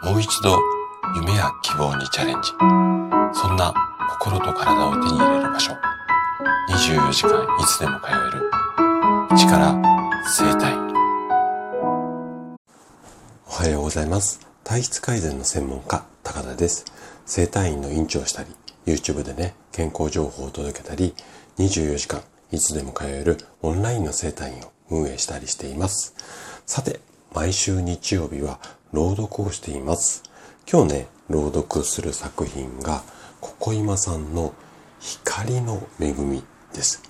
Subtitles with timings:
[0.00, 0.56] もう一度
[1.16, 2.50] 夢や希望にチャレンジ。
[3.32, 3.74] そんな
[4.10, 5.72] 心と体を手に入れる場所。
[6.70, 8.50] 24時間いつでも通える。
[9.36, 9.74] 力
[10.24, 10.72] 生体。
[13.48, 14.46] おはようございます。
[14.62, 16.84] 体質改善の専門家、高田です。
[17.26, 18.54] 生体院の院長をしたり、
[18.86, 21.12] YouTube でね、健康情報を届けたり、
[21.58, 22.22] 24時間
[22.52, 26.14] いつでも通えるオンラインの生体院を運営したりしています。
[26.66, 27.00] さて、
[27.34, 28.58] 毎週日曜日は
[28.92, 30.22] 朗読をしています。
[30.70, 33.02] 今日ね、朗読する作品が、
[33.40, 34.54] ここ今さんの
[34.98, 37.02] 光の恵みです。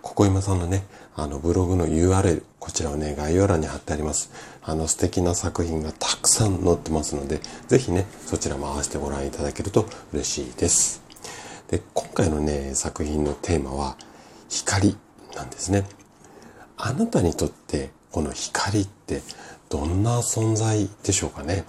[0.00, 0.84] ここ今さんのね、
[1.14, 4.32] あのブログの URL、こちらをね、概要欄に貼ってあります。
[4.62, 11.02] あの素敵な作品がたくさん載ってますので、ぜひね、そちらも合わせてご覧いただけると嬉しいです。
[11.68, 13.96] で、今回のね、作品のテーマは、
[14.48, 14.96] 光
[15.36, 15.86] なんですね。
[16.76, 19.22] あなたにとってこの光って
[19.72, 21.64] どんな存在でしょうかね。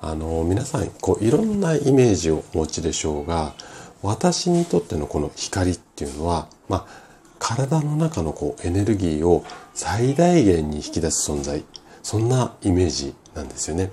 [0.00, 3.52] あの、皆さん、こう、いろんなイメージをお持ちでしょうが、
[4.00, 7.02] 私にとってのこの光っていうのは、まあ、
[7.38, 11.62] 体の中のこうエネルギーを最大限に引き出す存在、
[12.02, 13.90] そんなイメージなんですよね。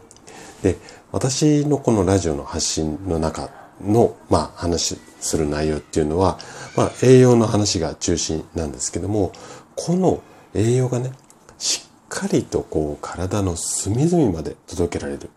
[0.63, 0.77] で、
[1.11, 3.49] 私のこのラジオの発信の中
[3.81, 6.39] の、まあ、話する内容っていうのは、
[6.77, 9.33] まあ、栄養の話が中心なんですけども、
[9.75, 10.23] この
[10.53, 11.11] 栄養がね、
[11.57, 15.29] しっかりとこう体の隅々まで届けられる。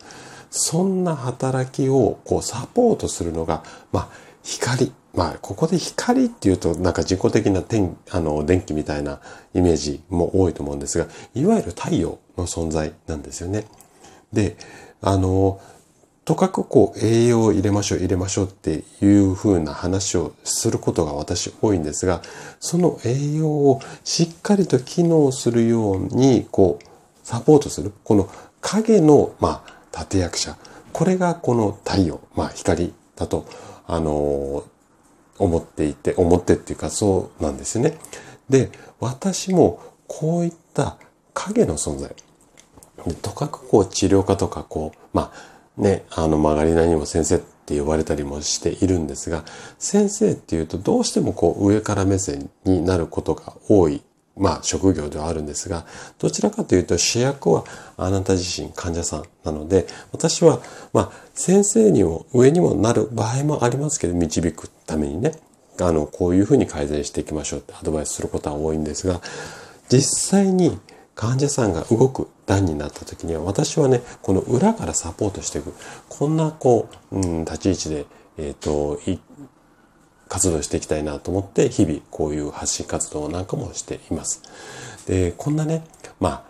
[0.50, 4.08] そんな働きをこうサポートするのが、まあ、
[4.42, 4.92] 光。
[5.14, 9.20] まあ、ここで光っていうと、なんか自己的な天、あの、電気みたいな
[9.52, 13.66] イメージも多いと思うんですが、いわゆる太陽の存在なんですよね。
[14.32, 14.56] で、
[15.02, 15.60] あの、
[16.24, 22.22] とかくこう栄養を入れましょう入れましょうっていう風な話をすることが私多いんですが、
[22.60, 26.86] その栄養をしっかりと機能するようにこう
[27.24, 27.92] サポートする。
[28.04, 28.28] この
[28.60, 30.56] 影のまあ立役者。
[30.92, 33.46] これがこの太陽、まあ光だと、
[33.86, 34.64] あの
[35.38, 37.98] 思っていて、思ってっていうかそうなんですよね。
[38.48, 38.70] で、
[39.00, 40.96] 私もこういった
[41.34, 42.14] 影の存在。
[43.22, 49.44] とかくこう治療家とかこう、まあね、あの曲がりなにも先生って呼ばれたりもしているんですが、
[49.78, 54.02] 先生っていうとどうしてもこう上から目線になることが多い、
[54.36, 55.86] まあ職業ではあるんですが、
[56.18, 57.64] どちらかというと主役は
[57.96, 60.60] あなた自身患者さんなので、私は
[60.92, 65.32] まあ先生にも上にもなる場合もありますけど、導くためにね、
[65.80, 69.20] あの、こういうふうに改善していきましょうってアドバイスすることは多いんですが、
[69.88, 70.78] 実際に
[71.14, 75.74] 患者さんが動く段になった時には、私はね、この裏からサポートしていく。
[76.08, 78.06] こんな、こう、うん、立ち位置で、
[78.38, 78.98] えっ、ー、と、
[80.28, 84.42] 活動していきたいなと思って、日々こういう発信活動なんかもしています。
[85.06, 85.84] で、こんなね、
[86.20, 86.44] まあ、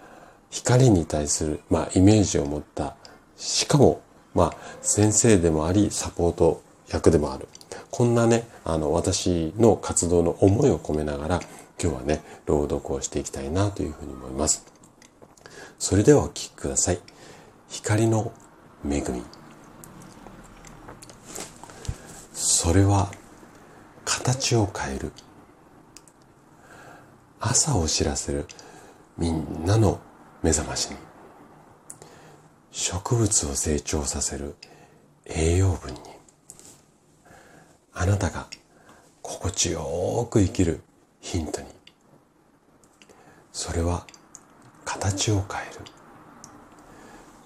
[0.51, 2.95] 光に対する、まあ、イメージを持った、
[3.37, 4.03] しかも、
[4.35, 7.49] まあ、先生でもあり、サポート役でもある。
[7.91, 11.41] こんなね、あの、私の活動の思いを込めながら、
[11.81, 14.65] 今日はね、朗読をしていきたいなというふうに思います。
[15.79, 17.01] それではお聴きください。
[17.69, 18.33] 光の
[18.89, 19.23] 恵み。
[22.33, 23.11] それは
[24.05, 25.13] 形を変える。
[27.41, 28.47] 朝を知らせる
[29.19, 30.01] みんなの
[30.43, 30.97] 目覚ましに。
[32.71, 34.55] 植物を成長させる
[35.27, 36.01] 栄養分に。
[37.93, 38.47] あなたが
[39.21, 40.81] 心地よく生きる
[41.23, 41.69] ヒントに。
[43.53, 44.07] それは
[44.85, 45.81] 形を変える。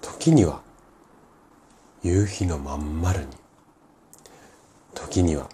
[0.01, 0.61] 時には
[2.03, 3.27] 夕日のまん丸に。
[4.95, 5.49] 時には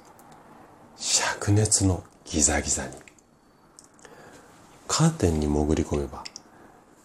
[0.96, 2.92] 灼熱のギザギザに。
[4.86, 6.22] カーテンに潜り込めば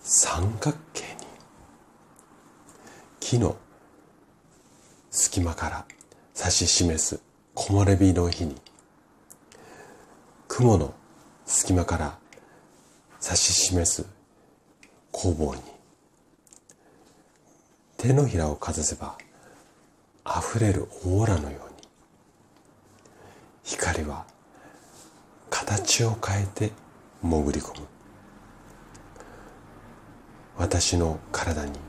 [0.03, 1.07] 三角形に。
[3.19, 3.57] 木の
[5.09, 5.85] 隙間から
[6.37, 7.19] 指し示す
[7.55, 8.55] 木漏れ日の日に。
[10.47, 10.93] 雲の
[11.47, 12.19] 隙間から
[13.23, 14.05] 指し示す
[15.13, 15.61] 工房に。
[17.95, 19.17] 手のひらをかざせば
[20.25, 21.87] 溢れるオーラのように。
[23.63, 24.25] 光は
[25.49, 26.73] 形を変えて
[27.21, 27.87] 潜り込む。
[30.57, 31.79] 私の体に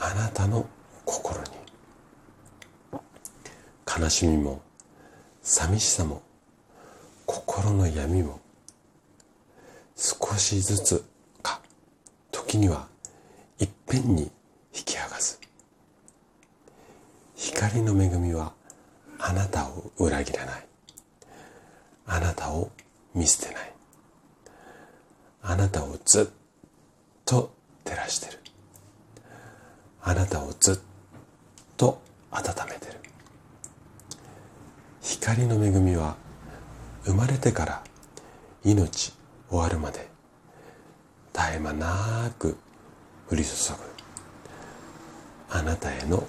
[0.00, 0.66] あなたの
[1.04, 1.48] 心に。
[4.00, 4.62] 悲しみも
[5.42, 6.22] 寂しさも
[7.58, 8.38] 心の闇も
[9.96, 11.04] 少しずつ
[11.42, 11.60] か
[12.30, 12.86] 時には
[13.58, 14.30] いっぺんに
[14.72, 15.40] 引き剥がす。
[17.34, 18.52] 光の恵みは
[19.18, 20.66] あなたを裏切らない。
[22.06, 22.70] あなたを
[23.12, 23.72] 見捨てない。
[25.42, 26.26] あなたをずっ
[27.24, 27.52] と
[27.84, 28.38] 照らしてる。
[30.02, 30.78] あなたをずっ
[31.76, 32.00] と
[32.30, 33.00] 温めてる。
[35.00, 36.27] 光の恵みは
[37.08, 37.82] 生まれてから
[38.64, 39.14] 命
[39.48, 40.10] 終わるまで
[41.32, 42.58] 絶え間なく
[43.30, 43.78] 降り注ぐ。
[45.48, 46.28] あなたへの